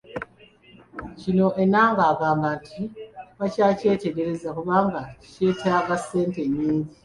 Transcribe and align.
Kino 1.19 1.47
Enanga 1.63 2.03
agamba 2.11 2.49
nti 2.59 2.81
bakyakyetegereza 3.39 4.47
kubanga 4.57 4.99
kyetaaga 5.31 5.95
ssente 6.01 6.41
nnyingi. 6.47 6.93